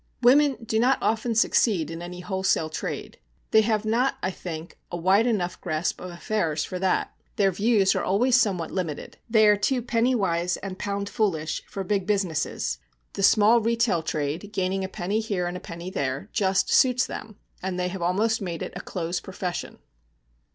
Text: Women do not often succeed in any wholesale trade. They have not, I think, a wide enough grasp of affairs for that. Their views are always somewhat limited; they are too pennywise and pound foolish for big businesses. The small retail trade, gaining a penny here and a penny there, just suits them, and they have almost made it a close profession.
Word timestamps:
Women 0.23 0.57
do 0.65 0.79
not 0.79 0.97
often 0.99 1.35
succeed 1.35 1.91
in 1.91 2.01
any 2.01 2.21
wholesale 2.21 2.71
trade. 2.71 3.19
They 3.51 3.61
have 3.61 3.85
not, 3.85 4.17
I 4.23 4.31
think, 4.31 4.79
a 4.91 4.97
wide 4.97 5.27
enough 5.27 5.61
grasp 5.61 6.01
of 6.01 6.09
affairs 6.09 6.63
for 6.65 6.79
that. 6.79 7.13
Their 7.35 7.51
views 7.51 7.93
are 7.93 8.03
always 8.03 8.35
somewhat 8.35 8.71
limited; 8.71 9.17
they 9.29 9.45
are 9.45 9.55
too 9.55 9.79
pennywise 9.83 10.57
and 10.57 10.79
pound 10.79 11.07
foolish 11.07 11.61
for 11.67 11.83
big 11.83 12.07
businesses. 12.07 12.79
The 13.13 13.21
small 13.21 13.61
retail 13.61 14.01
trade, 14.01 14.49
gaining 14.51 14.83
a 14.83 14.89
penny 14.89 15.19
here 15.19 15.45
and 15.45 15.55
a 15.55 15.59
penny 15.59 15.91
there, 15.91 16.29
just 16.33 16.71
suits 16.71 17.05
them, 17.05 17.35
and 17.61 17.79
they 17.79 17.89
have 17.89 18.01
almost 18.01 18.41
made 18.41 18.63
it 18.63 18.73
a 18.75 18.81
close 18.81 19.19
profession. 19.19 19.77